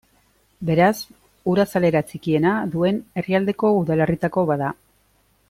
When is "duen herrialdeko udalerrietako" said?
2.77-4.47